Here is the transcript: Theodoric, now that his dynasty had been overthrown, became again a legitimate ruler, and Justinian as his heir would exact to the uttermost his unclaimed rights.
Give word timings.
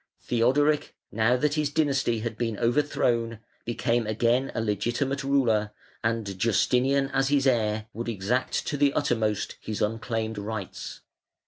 Theodoric, 0.23 0.95
now 1.11 1.37
that 1.37 1.53
his 1.53 1.69
dynasty 1.69 2.21
had 2.21 2.35
been 2.35 2.57
overthrown, 2.57 3.37
became 3.65 4.07
again 4.07 4.51
a 4.55 4.59
legitimate 4.59 5.23
ruler, 5.23 5.73
and 6.03 6.39
Justinian 6.39 7.09
as 7.09 7.27
his 7.27 7.45
heir 7.45 7.85
would 7.93 8.09
exact 8.09 8.65
to 8.69 8.77
the 8.77 8.93
uttermost 8.93 9.57
his 9.61 9.79
unclaimed 9.79 10.39
rights. 10.39 11.01